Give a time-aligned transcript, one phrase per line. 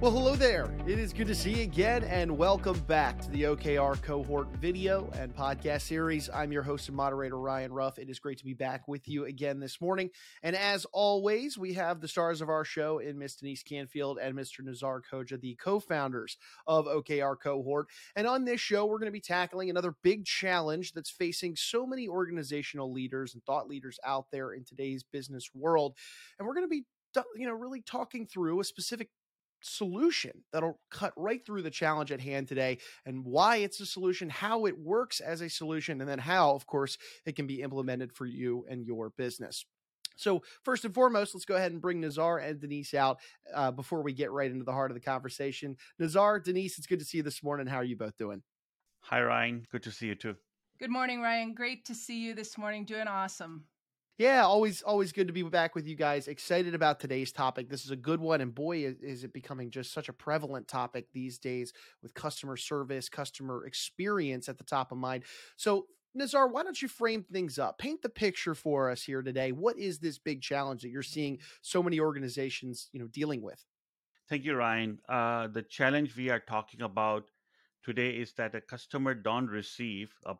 [0.00, 0.74] Well, hello there.
[0.86, 5.10] It is good to see you again, and welcome back to the OKR cohort video
[5.12, 6.30] and podcast series.
[6.32, 7.98] I'm your host and moderator, Ryan Ruff.
[7.98, 10.08] It is great to be back with you again this morning.
[10.42, 14.34] And as always, we have the stars of our show in Miss Denise Canfield and
[14.34, 14.64] Mr.
[14.64, 17.88] Nazar Koja, the co founders of OKR cohort.
[18.16, 21.86] And on this show, we're going to be tackling another big challenge that's facing so
[21.86, 25.94] many organizational leaders and thought leaders out there in today's business world.
[26.38, 26.84] And we're going to be
[27.34, 29.08] you know really talking through a specific
[29.60, 34.28] solution that'll cut right through the challenge at hand today and why it's a solution,
[34.28, 38.12] how it works as a solution, and then how, of course, it can be implemented
[38.12, 39.64] for you and your business.
[40.16, 43.20] So, first and foremost, let's go ahead and bring Nazar and Denise out
[43.54, 45.76] uh, before we get right into the heart of the conversation.
[45.98, 47.66] Nazar, Denise, it's good to see you this morning.
[47.66, 48.42] How are you both doing?
[49.00, 49.66] Hi, Ryan.
[49.72, 50.36] Good to see you too.
[50.78, 51.54] Good morning, Ryan.
[51.54, 52.84] Great to see you this morning.
[52.84, 53.64] Doing awesome.
[54.20, 56.28] Yeah, always always good to be back with you guys.
[56.28, 57.70] Excited about today's topic.
[57.70, 61.06] This is a good one and boy is, it becoming just such a prevalent topic
[61.14, 65.24] these days with customer service, customer experience at the top of mind.
[65.56, 67.78] So, Nazar, why don't you frame things up?
[67.78, 69.52] Paint the picture for us here today.
[69.52, 73.64] What is this big challenge that you're seeing so many organizations, you know, dealing with?
[74.28, 74.98] Thank you, Ryan.
[75.08, 77.24] Uh, the challenge we are talking about
[77.82, 80.34] today is that a customer don't receive a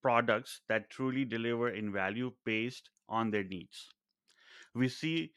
[0.00, 3.92] products that truly deliver in value based on their needs.
[4.74, 5.32] We see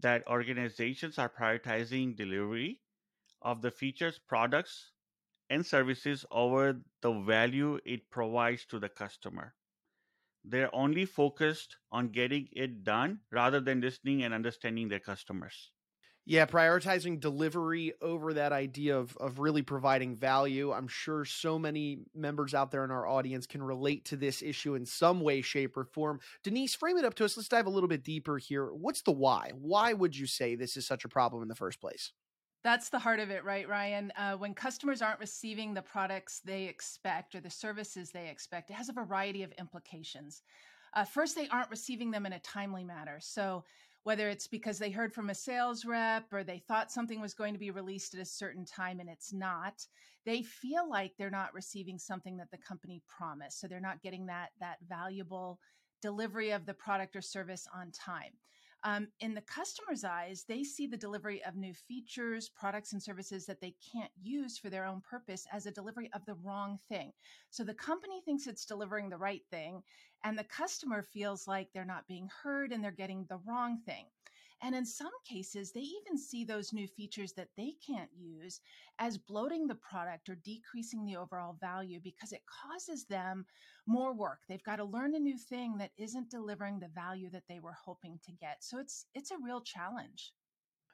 [0.00, 2.80] that organizations are prioritizing delivery
[3.42, 4.92] of the features, products,
[5.50, 9.54] and services over the value it provides to the customer.
[10.44, 15.72] They're only focused on getting it done rather than listening and understanding their customers.
[16.30, 20.70] Yeah, prioritizing delivery over that idea of of really providing value.
[20.70, 24.76] I'm sure so many members out there in our audience can relate to this issue
[24.76, 26.20] in some way, shape, or form.
[26.44, 27.36] Denise, frame it up to us.
[27.36, 28.66] Let's dive a little bit deeper here.
[28.66, 29.50] What's the why?
[29.56, 32.12] Why would you say this is such a problem in the first place?
[32.62, 34.12] That's the heart of it, right, Ryan?
[34.16, 38.74] Uh, when customers aren't receiving the products they expect or the services they expect, it
[38.74, 40.42] has a variety of implications.
[40.94, 43.18] Uh, first, they aren't receiving them in a timely manner.
[43.18, 43.64] So,
[44.04, 47.52] whether it's because they heard from a sales rep or they thought something was going
[47.52, 49.86] to be released at a certain time and it's not
[50.26, 53.58] they feel like they're not receiving something that the company promised.
[53.58, 55.58] So they're not getting that that valuable
[56.02, 58.32] delivery of the product or service on time
[58.82, 63.46] um, in the customer's eyes, they see the delivery of new features, products, and services
[63.46, 67.12] that they can't use for their own purpose as a delivery of the wrong thing.
[67.50, 69.82] So the company thinks it's delivering the right thing,
[70.24, 74.06] and the customer feels like they're not being heard and they're getting the wrong thing.
[74.62, 78.60] And in some cases, they even see those new features that they can't use
[78.98, 83.46] as bloating the product or decreasing the overall value because it causes them
[83.86, 84.40] more work.
[84.48, 87.76] They've got to learn a new thing that isn't delivering the value that they were
[87.84, 88.58] hoping to get.
[88.60, 90.32] So it's it's a real challenge.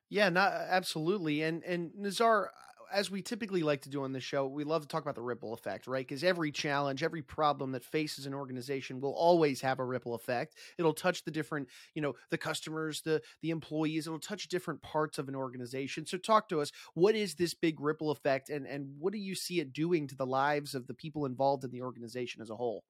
[0.09, 1.43] Yeah, not absolutely.
[1.43, 2.53] And and Nazar,
[2.93, 5.23] as we typically like to do on this show, we love to talk about the
[5.23, 6.07] ripple effect, right?
[6.07, 10.57] Because every challenge, every problem that faces an organization will always have a ripple effect.
[10.79, 14.07] It'll touch the different, you know, the customers, the the employees.
[14.07, 16.07] It'll touch different parts of an organization.
[16.07, 16.73] So, talk to us.
[16.95, 20.17] What is this big ripple effect, and and what do you see it doing to
[20.17, 22.85] the lives of the people involved in the organization as a whole?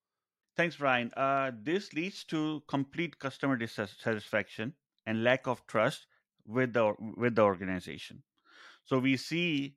[0.57, 1.13] Thanks, Brian.
[1.17, 4.73] Uh, this leads to complete customer dissatisfaction
[5.07, 6.07] and lack of trust
[6.47, 8.23] with the with the organization.
[8.85, 9.77] So we see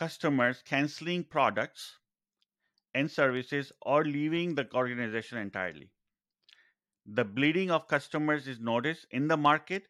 [0.00, 1.98] customers canceling products
[2.94, 5.90] and services or leaving the organization entirely.
[7.04, 9.84] The bleeding of customers is noticed in the market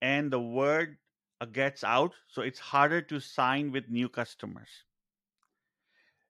[0.00, 0.96] and the word
[1.42, 4.70] uh, gets out, so it's harder to sign with new customers.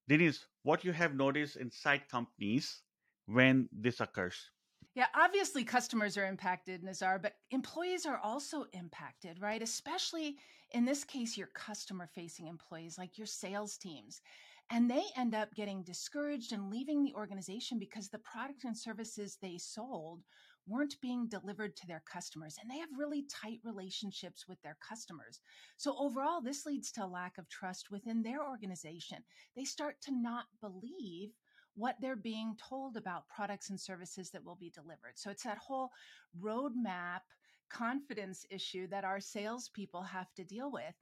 [0.09, 2.83] Denise, what you have noticed inside companies
[3.27, 4.51] when this occurs?
[4.95, 9.63] Yeah, obviously customers are impacted, Nazar, but employees are also impacted, right?
[9.63, 10.37] Especially
[10.75, 14.21] in this case, your customer facing employees, like your sales teams.
[14.71, 19.37] And they end up getting discouraged and leaving the organization because the product and services
[19.41, 20.23] they sold
[20.67, 22.57] weren't being delivered to their customers.
[22.61, 25.41] And they have really tight relationships with their customers.
[25.77, 29.19] So overall, this leads to a lack of trust within their organization.
[29.57, 31.31] They start to not believe
[31.75, 35.15] what they're being told about products and services that will be delivered.
[35.17, 35.91] So it's that whole
[36.41, 37.21] roadmap
[37.73, 40.95] confidence issue that our salespeople have to deal with.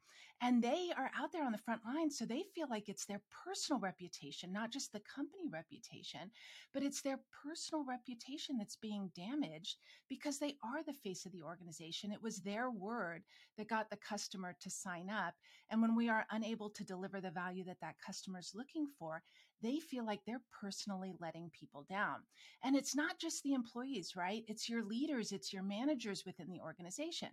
[0.43, 2.11] And they are out there on the front line.
[2.11, 6.31] So they feel like it's their personal reputation, not just the company reputation,
[6.73, 9.77] but it's their personal reputation that's being damaged
[10.09, 12.11] because they are the face of the organization.
[12.11, 13.23] It was their word
[13.59, 15.35] that got the customer to sign up.
[15.71, 19.23] And when we are unable to deliver the value that that customer is looking for,
[19.63, 22.17] they feel like they're personally letting people down.
[22.63, 24.45] And it's not just the employees, right?
[24.49, 27.29] It's your leaders, it's your managers within the organization.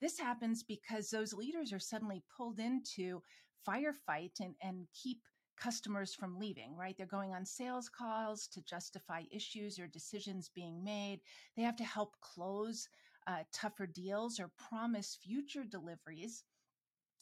[0.00, 3.22] This happens because those leaders are suddenly pulled into
[3.66, 5.18] firefight and, and keep
[5.60, 6.96] customers from leaving, right?
[6.96, 11.20] They're going on sales calls to justify issues or decisions being made.
[11.56, 12.88] They have to help close
[13.26, 16.44] uh, tougher deals or promise future deliveries.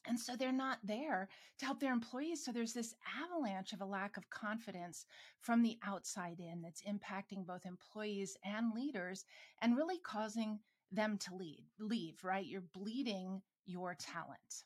[0.08, 1.28] And so they're not there
[1.58, 2.44] to help their employees.
[2.44, 5.06] So there's this avalanche of a lack of confidence
[5.40, 9.25] from the outside in that's impacting both employees and leaders
[9.60, 10.58] and really causing
[10.90, 12.46] them to lead, leave, right?
[12.46, 14.64] You're bleeding your talent.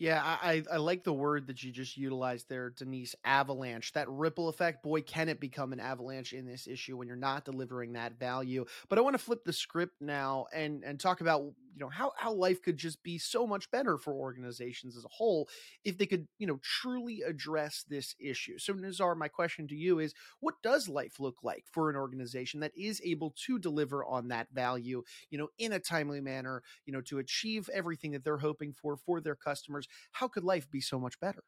[0.00, 3.14] Yeah, I, I like the word that you just utilized there, Denise.
[3.22, 4.82] Avalanche, that ripple effect.
[4.82, 8.64] Boy, can it become an avalanche in this issue when you're not delivering that value.
[8.88, 12.12] But I want to flip the script now and and talk about you know how
[12.16, 15.48] how life could just be so much better for organizations as a whole
[15.84, 18.58] if they could you know truly address this issue.
[18.58, 22.60] So nazar my question to you is, what does life look like for an organization
[22.60, 26.92] that is able to deliver on that value, you know, in a timely manner, you
[26.92, 29.88] know, to achieve everything that they're hoping for for their customers?
[30.12, 31.42] how could life be so much better?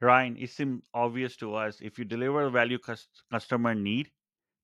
[0.00, 4.10] Ryan, it seems obvious to us if you deliver value customer need,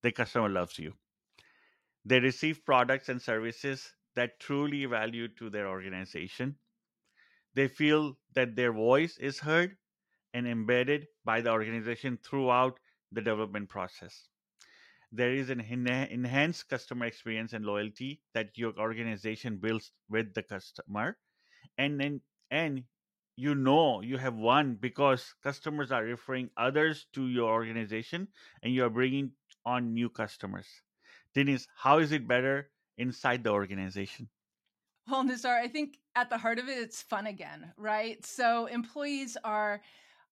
[0.03, 0.95] the customer loves you.
[2.05, 6.57] They receive products and services that truly value to their organization.
[7.55, 9.77] They feel that their voice is heard
[10.35, 12.79] and embedded by the organization throughout
[13.13, 14.29] the development process.
[15.13, 21.19] There is an enhanced customer experience and loyalty that your organization builds with the customer,
[21.79, 22.21] and then
[22.51, 22.85] and
[23.37, 28.29] you know you have won because customers are referring others to your organization
[28.63, 29.33] and you are bringing
[29.65, 30.69] on new customers.
[31.35, 32.71] Denise, how is it better
[33.01, 34.29] inside the organization?
[35.09, 38.25] Well, Nizar, I think at the heart of it, it's fun again, right?
[38.25, 39.81] So employees are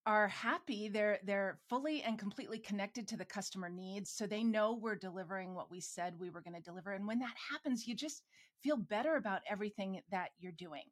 [0.07, 4.73] are happy they're they're fully and completely connected to the customer needs so they know
[4.73, 7.95] we're delivering what we said we were going to deliver and when that happens you
[7.95, 8.23] just
[8.63, 10.85] feel better about everything that you're doing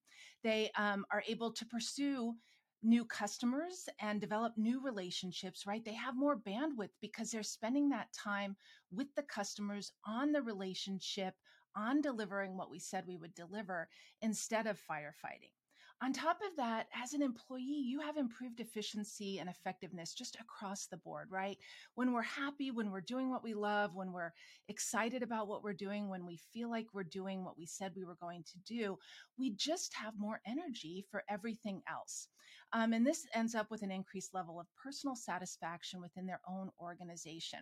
[0.45, 2.35] they um, are able to pursue
[2.83, 8.13] new customers and develop new relationships right they have more bandwidth because they're spending that
[8.13, 8.55] time
[8.93, 11.33] with the customers on the relationship
[11.77, 13.89] on delivering what we said we would deliver
[14.23, 15.53] instead of firefighting
[16.03, 20.87] on top of that, as an employee, you have improved efficiency and effectiveness just across
[20.87, 21.57] the board, right?
[21.95, 24.33] When we're happy, when we're doing what we love, when we're
[24.69, 28.05] excited about what we're doing, when we feel like we're doing what we said we
[28.05, 28.99] were going to do,
[29.39, 32.29] we just have more energy for everything else.
[32.73, 36.71] Um, and this ends up with an increased level of personal satisfaction within their own
[36.81, 37.61] organization.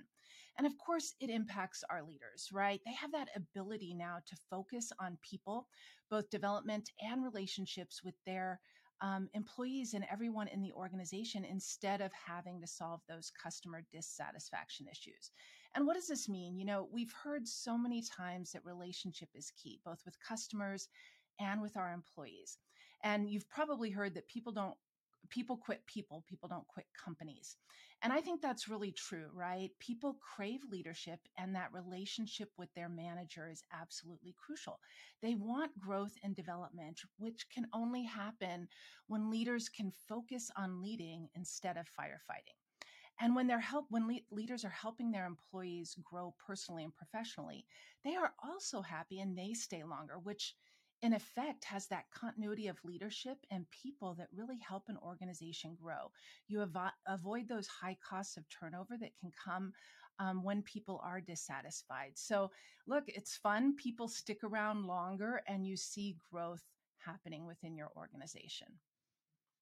[0.57, 2.81] And of course, it impacts our leaders, right?
[2.87, 5.67] They have that ability now to focus on people,
[6.11, 8.61] both development and relationships with their
[9.01, 14.87] um, employees and everyone in the organization instead of having to solve those customer dissatisfaction
[14.91, 15.31] issues.
[15.75, 16.57] And what does this mean?
[16.57, 20.89] You know, we've heard so many times that relationship is key, both with customers
[21.41, 22.59] and with our employees.
[23.03, 24.77] And you've probably heard that people don't
[25.31, 27.57] people quit people, people don't quit companies.
[28.03, 29.71] And I think that's really true, right?
[29.79, 34.79] People crave leadership, and that relationship with their manager is absolutely crucial.
[35.23, 38.69] They want growth and development, which can only happen
[39.07, 42.59] when leaders can focus on leading instead of firefighting.
[43.21, 47.65] And when they're help when le- leaders are helping their employees grow personally and professionally,
[48.05, 50.55] they are also happy and they stay longer, which
[51.05, 56.11] in effect has that continuity of leadership and people that really help an organization grow.
[56.49, 59.75] You avo- avoid those high costs of turnover that can come
[60.19, 62.13] um, when people are dissatisfied.
[62.15, 62.51] So,
[62.87, 63.77] look, it's fun.
[63.77, 66.63] People stick around longer and you see growth
[66.97, 68.69] happening within your organization.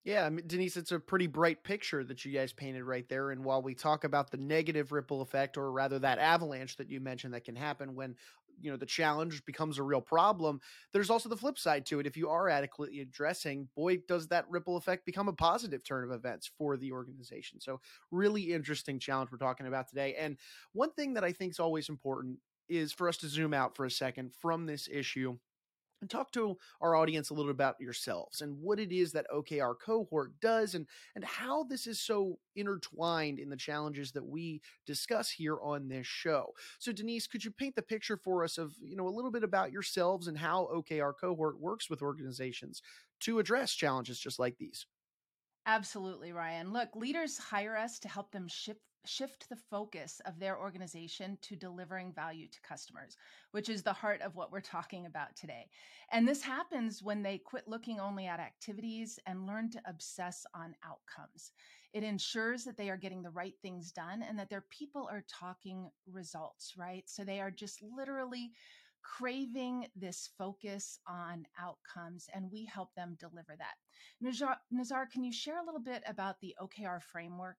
[0.04, 3.30] Yeah, Denise, it's a pretty bright picture that you guys painted right there.
[3.30, 7.00] And while we talk about the negative ripple effect, or rather that avalanche that you
[7.00, 8.16] mentioned that can happen when
[8.60, 10.60] you know the challenge becomes a real problem
[10.92, 14.48] there's also the flip side to it if you are adequately addressing boy does that
[14.48, 17.60] ripple effect become a positive turn of events for the organization.
[17.60, 17.80] So
[18.10, 20.36] really interesting challenge we're talking about today and
[20.72, 23.84] one thing that i think is always important is for us to zoom out for
[23.84, 25.36] a second from this issue
[26.10, 30.32] talk to our audience a little about yourselves and what it is that OKR cohort
[30.40, 35.58] does and and how this is so intertwined in the challenges that we discuss here
[35.62, 36.52] on this show.
[36.78, 39.44] So Denise, could you paint the picture for us of, you know, a little bit
[39.44, 42.82] about yourselves and how OKR cohort works with organizations
[43.20, 44.86] to address challenges just like these?
[45.66, 46.72] Absolutely, Ryan.
[46.72, 51.56] Look, leaders hire us to help them shift shift the focus of their organization to
[51.56, 53.16] delivering value to customers,
[53.50, 55.68] which is the heart of what we're talking about today.
[56.12, 60.76] And this happens when they quit looking only at activities and learn to obsess on
[60.84, 61.50] outcomes.
[61.92, 65.24] It ensures that they are getting the right things done and that their people are
[65.28, 67.02] talking results, right?
[67.08, 68.52] So they are just literally
[69.02, 73.74] craving this focus on outcomes, and we help them deliver that.
[74.20, 77.56] Nazar, Nazar, can you share a little bit about the OKR framework?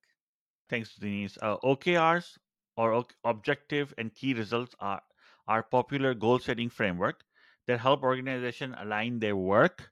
[0.69, 1.37] Thanks, Denise.
[1.41, 2.37] Uh, OKRs
[2.77, 5.01] or objective and key results are
[5.47, 7.23] our popular goal setting framework
[7.67, 9.91] that help organizations align their work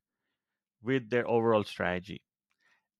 [0.81, 2.21] with their overall strategy.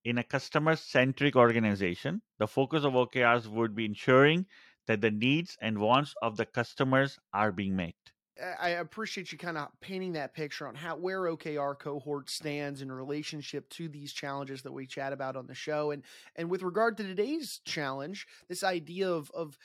[0.04, 4.46] In a customer centric organization, the focus of OKRs would be ensuring
[4.86, 7.94] that the needs and wants of the customers are being met.
[8.60, 12.90] I appreciate you kind of painting that picture on how where OKR cohort stands in
[12.90, 15.90] relationship to these challenges that we chat about on the show.
[15.90, 16.02] And
[16.36, 19.58] and with regard to today's challenge, this idea of of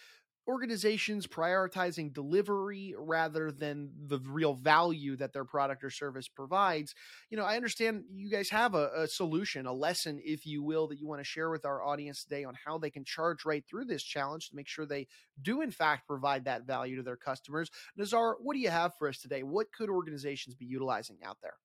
[0.47, 6.95] organizations prioritizing delivery rather than the real value that their product or service provides.
[7.29, 10.87] You know, I understand you guys have a, a, solution, a lesson, if you will,
[10.87, 13.63] that you want to share with our audience today on how they can charge right
[13.67, 15.07] through this challenge to make sure they
[15.41, 17.69] do, in fact, provide that value to their customers.
[17.97, 19.43] Nazar, what do you have for us today?
[19.43, 21.55] What could organizations be utilizing out there?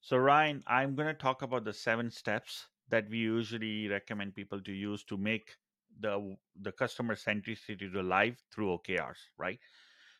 [0.00, 4.60] So, Ryan, I'm going to talk about the seven steps that we usually recommend people
[4.62, 5.56] to use to make
[6.00, 9.58] the the customer centricity to live through OKRs, right?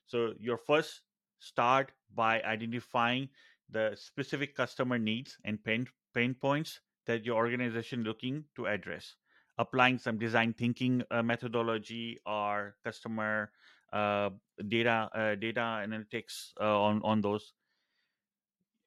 [0.07, 1.03] So your first
[1.39, 3.29] start by identifying
[3.71, 9.15] the specific customer needs and pain pain points that your organization looking to address
[9.59, 13.51] applying some design thinking uh, methodology or customer
[13.93, 14.31] uh,
[14.69, 17.53] data uh, data analytics uh, on on those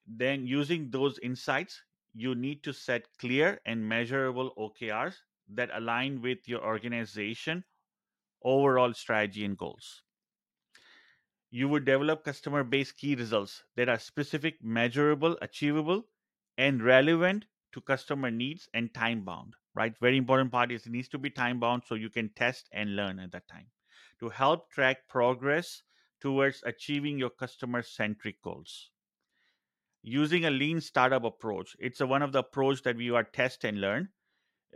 [0.06, 1.82] then using those insights
[2.14, 5.14] you need to set clear and measurable OKRs
[5.48, 7.64] that align with your organization
[8.42, 10.02] overall strategy and goals.
[11.50, 16.08] You would develop customer based key results that are specific, measurable, achievable,
[16.58, 19.54] and relevant to customer needs and time bound.
[19.74, 19.96] Right?
[19.98, 22.96] Very important part is it needs to be time bound so you can test and
[22.96, 23.66] learn at that time
[24.20, 25.82] to help track progress
[26.20, 28.90] towards achieving your customer centric goals.
[30.02, 33.64] Using a lean startup approach, it's a, one of the approach that we are test
[33.64, 34.10] and learn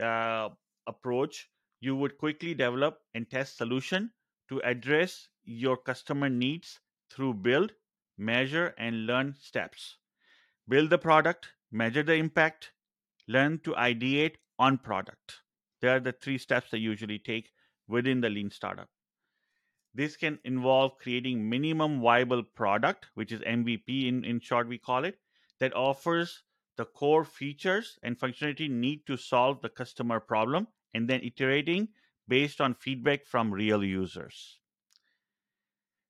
[0.00, 0.50] uh,
[0.86, 1.48] approach,
[1.80, 4.10] you would quickly develop and test solution
[4.48, 7.72] to address your customer needs through build,
[8.16, 9.96] measure, and learn steps.
[10.68, 12.72] Build the product, measure the impact,
[13.26, 15.42] learn to ideate on product.
[15.80, 17.52] There are the three steps I usually take
[17.86, 18.88] within the lean startup.
[19.94, 25.04] This can involve creating minimum viable product, which is MVP in, in short, we call
[25.04, 25.18] it,
[25.60, 26.42] that offers
[26.78, 31.88] the core features and functionality need to solve the customer problem and then iterating
[32.28, 34.60] based on feedback from real users.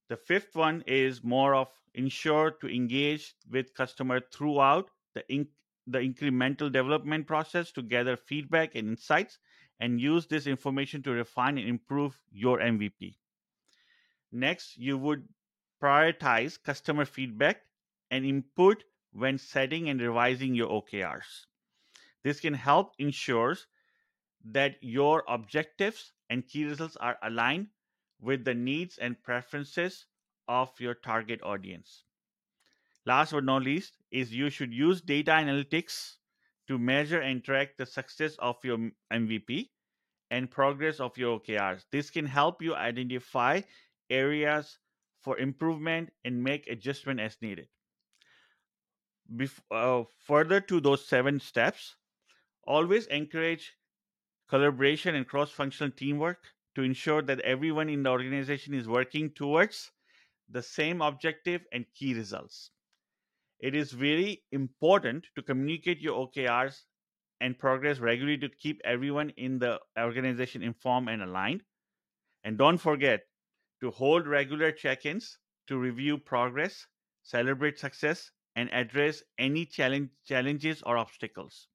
[0.08, 5.46] The fifth one is more of ensure to engage with customer throughout the,
[5.86, 9.38] the incremental development process to gather feedback and insights
[9.80, 13.16] and use this information to refine and improve your MVP.
[14.32, 15.26] Next, you would
[15.82, 17.62] prioritize customer feedback
[18.10, 21.46] and input when setting and revising your OKRs.
[22.22, 23.66] This can help ensures
[24.44, 27.68] that your objectives and key results are aligned
[28.20, 30.06] with the needs and preferences
[30.48, 32.04] of your target audience.
[33.06, 36.16] Last but not least is you should use data analytics
[36.66, 39.70] to measure and track the success of your MVP
[40.30, 41.84] and progress of your OKRs.
[41.90, 43.62] This can help you identify
[44.10, 44.78] areas
[45.20, 47.68] for improvement and make adjustment as needed.
[49.34, 51.96] Bef- uh, further to those seven steps,
[52.64, 53.74] always encourage
[54.48, 59.92] collaboration and cross functional teamwork to ensure that everyone in the organization is working towards
[60.48, 62.72] the same objective and key results.
[63.60, 66.86] It is very important to communicate your OKRs
[67.40, 71.64] and progress regularly to keep everyone in the organization informed and aligned.
[72.44, 73.28] And don't forget
[73.80, 76.86] to hold regular check ins to review progress,
[77.22, 81.68] celebrate success, and address any challenge, challenges or obstacles.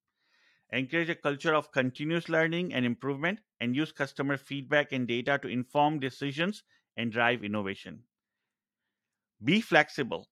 [0.74, 5.48] Encourage a culture of continuous learning and improvement, and use customer feedback and data to
[5.48, 6.64] inform decisions
[6.98, 8.04] and drive innovation.
[9.42, 10.28] Be flexible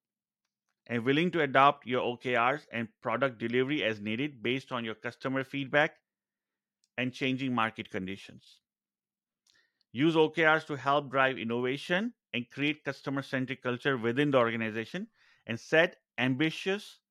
[0.88, 5.46] and willing to adopt your OKRs and product delivery as needed based on your customer
[5.46, 6.00] feedback
[6.98, 8.60] and changing market conditions.
[9.94, 15.08] Use OKRs to help drive innovation and create customer centric culture within the organization
[15.48, 17.02] and set ambitious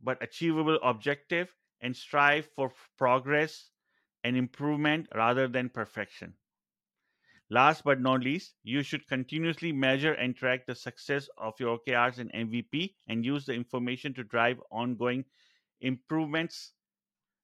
[0.00, 3.70] but achievable objective and strive for progress
[4.24, 6.36] and improvement rather than perfection.
[7.50, 12.18] Last but not least, you should continuously measure and track the success of your OKRs
[12.18, 15.26] and MVP and use the information to drive ongoing
[15.80, 16.74] improvements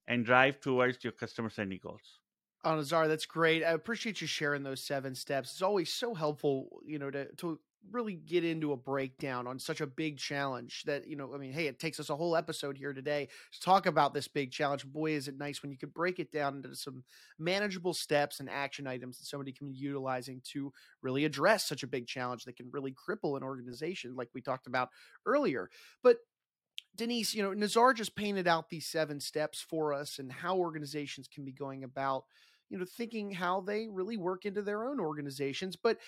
[0.06, 2.20] and drive towards your customer centric goals.
[2.64, 3.62] Oh, Nazar, that's great.
[3.62, 5.52] I appreciate you sharing those seven steps.
[5.52, 9.80] It's always so helpful, you know, to to really get into a breakdown on such
[9.80, 12.76] a big challenge that you know i mean hey it takes us a whole episode
[12.76, 14.84] here today to talk about this big challenge.
[14.86, 17.02] Boy is it nice when you can break it down into some
[17.38, 21.88] manageable steps and action items that somebody can be utilizing to really address such a
[21.88, 24.88] big challenge that can really cripple an organization like we talked about
[25.26, 25.70] earlier.
[26.02, 26.18] But
[26.96, 31.28] denise you know nazar just painted out these seven steps for us and how organizations
[31.28, 32.24] can be going about
[32.70, 35.76] you know thinking how they really work into their own organizations.
[35.76, 35.98] But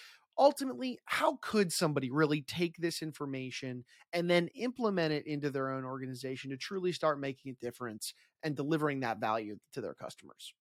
[0.41, 5.85] ultimately, how could somebody really take this information and then implement it into their own
[5.85, 10.55] organization to truly start making a difference and delivering that value to their customers?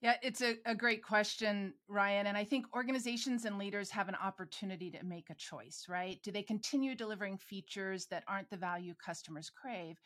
[0.00, 2.26] Yeah, it's a, a great question, Ryan.
[2.26, 6.22] And I think organizations and leaders have an opportunity to make a choice, right?
[6.22, 9.96] Do they continue delivering features that aren't the value customers crave?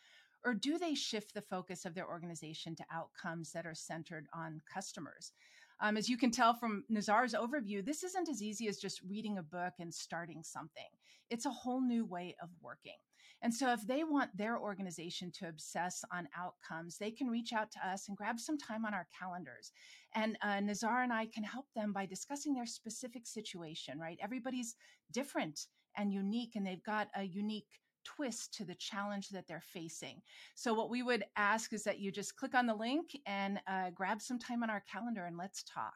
[0.44, 4.60] Or do they shift the focus of their organization to outcomes that are centered on
[4.72, 5.32] customers?
[5.80, 9.38] Um, as you can tell from Nazar's overview, this isn't as easy as just reading
[9.38, 10.88] a book and starting something.
[11.30, 12.97] It's a whole new way of working.
[13.40, 17.70] And so, if they want their organization to obsess on outcomes, they can reach out
[17.73, 19.70] to us and grab some time on our calendars.
[20.14, 24.18] And uh, Nazar and I can help them by discussing their specific situation, right?
[24.20, 24.75] Everybody's
[25.12, 25.66] different
[25.97, 27.68] and unique, and they've got a unique
[28.16, 30.20] twist to the challenge that they're facing.
[30.54, 33.90] So, what we would ask is that you just click on the link and uh,
[33.90, 35.94] grab some time on our calendar and let's talk.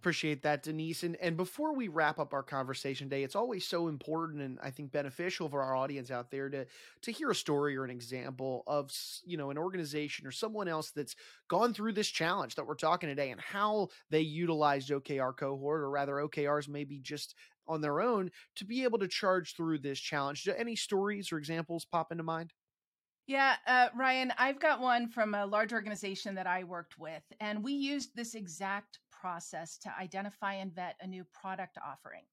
[0.00, 1.02] Appreciate that, Denise.
[1.02, 4.70] And and before we wrap up our conversation today, it's always so important and I
[4.70, 6.64] think beneficial for our audience out there to
[7.02, 8.90] to hear a story or an example of
[9.26, 11.16] you know an organization or someone else that's
[11.48, 15.90] gone through this challenge that we're talking today and how they utilized OKR cohort or
[15.90, 17.34] rather OKRs maybe just
[17.66, 20.44] on their own to be able to charge through this challenge.
[20.44, 22.52] Do any stories or examples pop into mind?
[23.26, 27.62] Yeah, uh, Ryan, I've got one from a large organization that I worked with, and
[27.62, 32.24] we used this exact process to identify and vet a new product offering.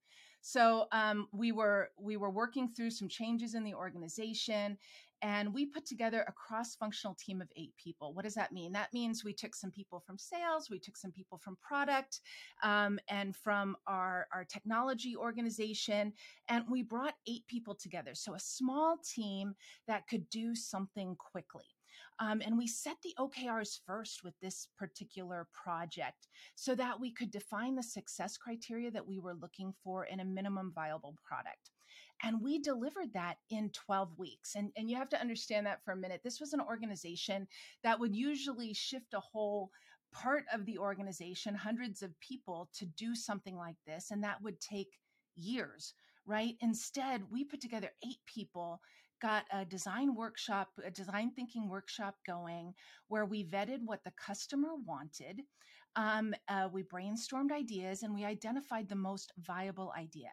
[0.42, 4.78] So um, we were we were working through some changes in the organization,
[5.22, 8.14] and we put together a cross-functional team of eight people.
[8.14, 8.72] What does that mean?
[8.72, 12.22] That means we took some people from sales, we took some people from product,
[12.64, 16.14] um, and from our our technology organization,
[16.50, 18.12] and we brought eight people together.
[18.14, 19.56] So a small team
[19.88, 21.66] that could do something quickly.
[22.20, 27.32] Um, and we set the OKRs first with this particular project so that we could
[27.32, 31.70] define the success criteria that we were looking for in a minimum viable product.
[32.24, 34.56] And we delivered that in 12 weeks.
[34.56, 36.22] And, and you have to understand that for a minute.
[36.24, 37.48] This was an organization
[37.84, 39.72] that would usually shift a whole
[40.12, 44.12] part of the organization, hundreds of people, to do something like this.
[44.12, 45.00] And that would take
[45.36, 45.94] years,
[46.26, 46.56] right?
[46.62, 48.82] Instead, we put together eight people
[49.22, 52.74] got a design workshop, a design thinking workshop going
[53.08, 55.42] where we vetted what the customer wanted.
[55.96, 60.30] Um, uh, we brainstormed ideas and we identified the most viable idea.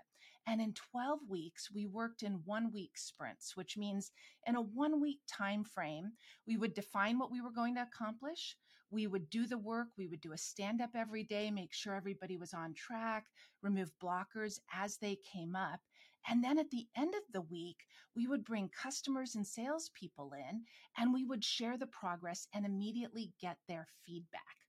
[0.46, 4.12] And in 12 weeks, we worked in one week sprints, which means
[4.46, 6.12] in a one week time frame,
[6.46, 8.56] we would define what we were going to accomplish.
[8.90, 9.88] We would do the work.
[9.96, 13.26] We would do a stand up every day, make sure everybody was on track,
[13.62, 15.80] remove blockers as they came up.
[16.28, 17.78] And then at the end of the week,
[18.14, 20.64] we would bring customers and salespeople in
[20.96, 24.63] and we would share the progress and immediately get their feedback.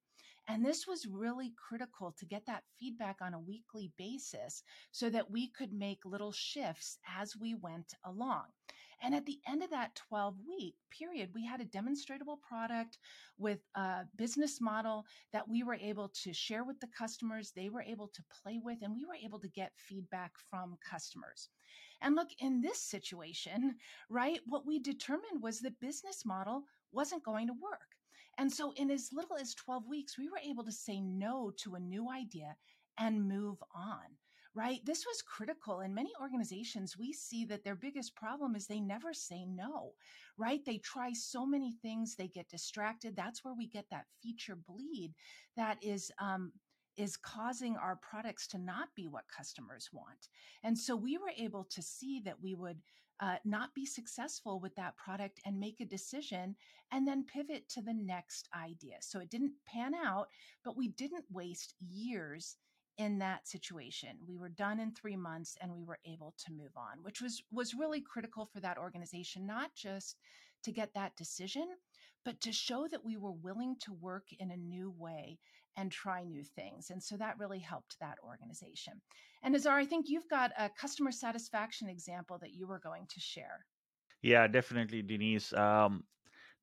[0.47, 5.31] And this was really critical to get that feedback on a weekly basis so that
[5.31, 8.45] we could make little shifts as we went along.
[9.01, 12.97] And at the end of that 12 week period, we had a demonstrable product
[13.37, 17.81] with a business model that we were able to share with the customers, they were
[17.81, 21.49] able to play with, and we were able to get feedback from customers.
[22.01, 23.75] And look, in this situation,
[24.09, 27.95] right, what we determined was the business model wasn't going to work.
[28.37, 31.75] And so, in as little as 12 weeks, we were able to say no to
[31.75, 32.55] a new idea
[32.97, 34.17] and move on
[34.55, 34.79] right?
[34.85, 35.81] This was critical.
[35.81, 39.91] In many organizations, we see that their biggest problem is they never say no,
[40.37, 40.63] right?
[40.65, 43.15] They try so many things, they get distracted.
[43.15, 45.13] That's where we get that feature bleed
[45.57, 46.53] that is, um,
[46.95, 50.29] is causing our products to not be what customers want.
[50.63, 52.77] And so we were able to see that we would
[53.19, 56.55] uh, not be successful with that product and make a decision
[56.91, 58.95] and then pivot to the next idea.
[58.99, 60.27] So it didn't pan out,
[60.63, 62.57] but we didn't waste years
[62.97, 64.17] in that situation.
[64.25, 67.43] We were done in 3 months and we were able to move on, which was
[67.51, 70.17] was really critical for that organization not just
[70.63, 71.67] to get that decision,
[72.23, 75.37] but to show that we were willing to work in a new way
[75.77, 76.89] and try new things.
[76.89, 79.01] And so that really helped that organization.
[79.43, 83.19] And Nazar, I think you've got a customer satisfaction example that you were going to
[83.19, 83.65] share.
[84.21, 85.53] Yeah, definitely, Denise.
[85.53, 86.03] Um,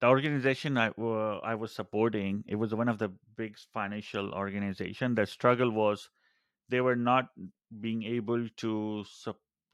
[0.01, 5.15] the organization I, uh, I was supporting, it was one of the big financial organization.
[5.15, 6.11] The struggle was
[6.69, 7.29] they were not
[7.81, 9.05] being able to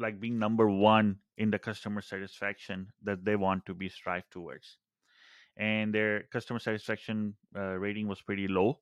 [0.00, 4.78] like being number one in the customer satisfaction that they want to be strive towards
[5.58, 8.78] and their customer satisfaction uh, rating was pretty low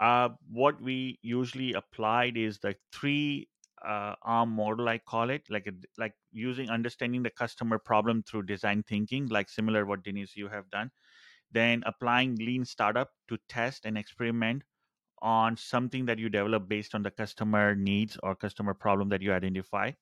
[0.00, 3.48] uh, what we usually applied is the three
[3.84, 8.42] uh, arm model i call it like a, like using understanding the customer problem through
[8.42, 10.90] design thinking like similar what denise you have done.
[11.52, 14.64] Then applying lean startup to test and experiment
[15.22, 19.32] on something that you develop based on the customer needs or customer problem that you
[19.32, 19.92] identify.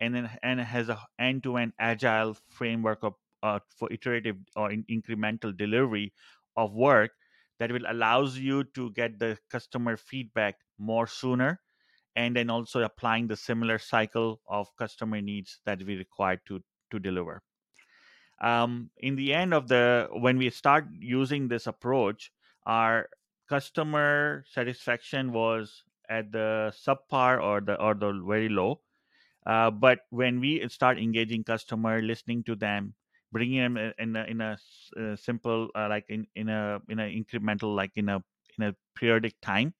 [0.00, 5.56] And then and has a end-to-end agile framework of uh, for iterative or in incremental
[5.56, 6.12] delivery
[6.56, 7.12] of work
[7.60, 11.60] that will allows you to get the customer feedback more sooner
[12.16, 16.98] and then also applying the similar cycle of customer needs that we require to to
[16.98, 17.42] deliver.
[18.40, 22.32] Um, in the end of the when we start using this approach
[22.66, 23.10] our
[23.48, 28.80] customer satisfaction was at the subpar or the or the very low.
[29.46, 32.94] Uh, but when we start engaging customer listening to them
[33.32, 34.58] bringing them in a, in a,
[34.98, 38.22] uh, simple uh, like in, in a in a incremental like in a
[38.58, 39.74] in a periodic time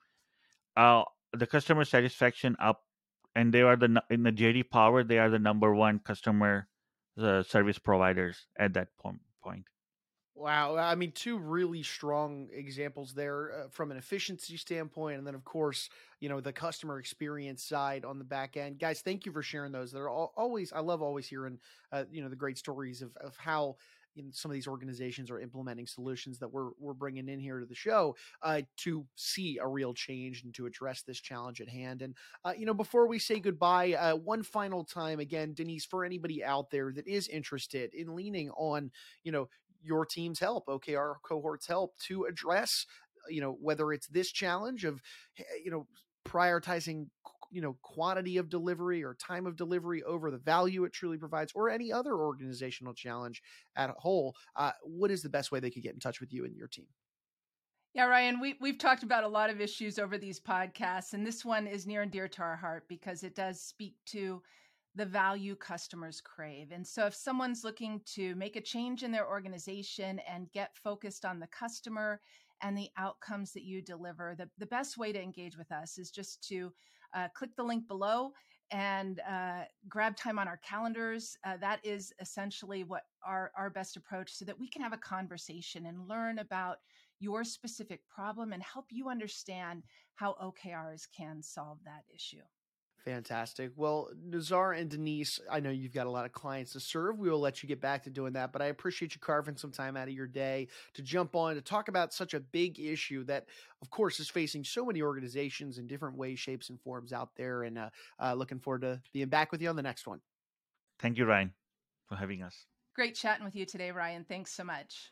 [0.76, 2.82] uh, the customer satisfaction up
[3.34, 4.64] and they are the in the J.D.
[4.64, 6.68] Power they are the number one customer
[7.18, 9.64] uh, service providers at that point point
[10.40, 15.34] Wow, I mean, two really strong examples there uh, from an efficiency standpoint, and then
[15.34, 18.78] of course, you know, the customer experience side on the back end.
[18.78, 19.92] Guys, thank you for sharing those.
[19.92, 21.58] They're all, always, I love always hearing,
[21.92, 23.76] uh, you know, the great stories of of how
[24.24, 27.66] know, some of these organizations are implementing solutions that we're we're bringing in here to
[27.66, 32.00] the show uh, to see a real change and to address this challenge at hand.
[32.02, 32.14] And
[32.46, 36.42] uh, you know, before we say goodbye, uh, one final time again, Denise, for anybody
[36.42, 38.90] out there that is interested in leaning on,
[39.22, 39.48] you know,
[39.82, 42.86] your team's help, OKR cohorts help to address,
[43.28, 45.00] you know, whether it's this challenge of,
[45.62, 45.86] you know,
[46.26, 47.06] prioritizing
[47.52, 51.50] you know quantity of delivery or time of delivery over the value it truly provides
[51.54, 53.42] or any other organizational challenge
[53.74, 56.44] at whole uh, what is the best way they could get in touch with you
[56.44, 56.86] and your team?
[57.92, 61.44] Yeah, Ryan, we, we've talked about a lot of issues over these podcasts, and this
[61.44, 64.40] one is near and dear to our heart because it does speak to
[64.94, 66.72] the value customers crave.
[66.72, 71.24] And so, if someone's looking to make a change in their organization and get focused
[71.24, 72.20] on the customer
[72.62, 76.10] and the outcomes that you deliver, the, the best way to engage with us is
[76.10, 76.72] just to
[77.14, 78.32] uh, click the link below
[78.72, 81.36] and uh, grab time on our calendars.
[81.44, 84.98] Uh, that is essentially what our, our best approach so that we can have a
[84.98, 86.78] conversation and learn about
[87.18, 89.82] your specific problem and help you understand
[90.14, 92.42] how OKRs can solve that issue.
[93.04, 93.72] Fantastic.
[93.76, 97.18] Well, Nazar and Denise, I know you've got a lot of clients to serve.
[97.18, 99.70] We will let you get back to doing that, but I appreciate you carving some
[99.70, 103.24] time out of your day to jump on to talk about such a big issue
[103.24, 103.46] that,
[103.80, 107.62] of course, is facing so many organizations in different ways, shapes, and forms out there.
[107.62, 107.88] And uh,
[108.22, 110.20] uh, looking forward to being back with you on the next one.
[110.98, 111.54] Thank you, Ryan,
[112.06, 112.66] for having us.
[112.94, 114.26] Great chatting with you today, Ryan.
[114.28, 115.10] Thanks so much.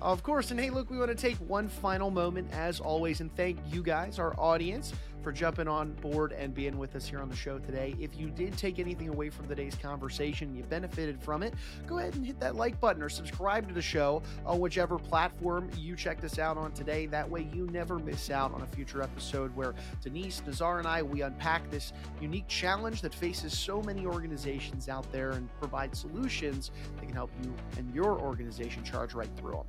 [0.00, 0.52] Of course.
[0.52, 3.82] And hey, look, we want to take one final moment, as always, and thank you
[3.82, 7.58] guys, our audience, for jumping on board and being with us here on the show
[7.58, 7.94] today.
[7.98, 11.54] If you did take anything away from today's conversation, you benefited from it,
[11.86, 15.68] go ahead and hit that like button or subscribe to the show on whichever platform
[15.76, 17.06] you checked us out on today.
[17.06, 21.02] That way, you never miss out on a future episode where Denise, Nazar, and I
[21.02, 26.70] we unpack this unique challenge that faces so many organizations out there and provide solutions
[26.96, 29.66] that can help you and your organization charge right through them.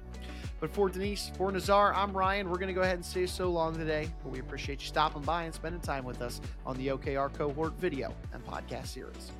[0.59, 2.49] But for Denise, for Nazar, I'm Ryan.
[2.49, 5.21] We're going to go ahead and say so long today, but we appreciate you stopping
[5.21, 9.31] by and spending time with us on the OKR cohort video and podcast series.